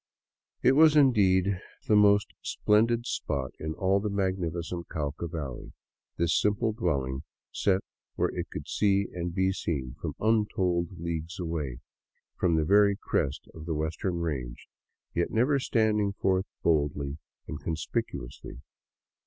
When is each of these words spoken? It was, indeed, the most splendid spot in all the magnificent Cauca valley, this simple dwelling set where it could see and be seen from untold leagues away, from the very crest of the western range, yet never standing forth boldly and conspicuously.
It 0.63 0.71
was, 0.71 0.95
indeed, 0.95 1.61
the 1.87 1.95
most 1.95 2.33
splendid 2.41 3.05
spot 3.05 3.53
in 3.59 3.75
all 3.75 3.99
the 3.99 4.09
magnificent 4.09 4.87
Cauca 4.89 5.29
valley, 5.29 5.73
this 6.17 6.41
simple 6.41 6.73
dwelling 6.73 7.21
set 7.51 7.81
where 8.15 8.29
it 8.35 8.49
could 8.49 8.67
see 8.67 9.05
and 9.13 9.31
be 9.31 9.51
seen 9.51 9.93
from 10.01 10.15
untold 10.19 10.97
leagues 10.99 11.39
away, 11.39 11.81
from 12.35 12.55
the 12.55 12.65
very 12.65 12.95
crest 12.99 13.47
of 13.53 13.67
the 13.67 13.75
western 13.75 14.15
range, 14.17 14.67
yet 15.13 15.29
never 15.29 15.59
standing 15.59 16.13
forth 16.13 16.47
boldly 16.63 17.19
and 17.47 17.61
conspicuously. 17.61 18.57